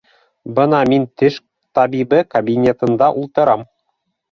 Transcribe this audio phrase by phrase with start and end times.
[0.59, 1.37] Бына мин теш
[1.79, 3.67] табибы кабинетында ултырам.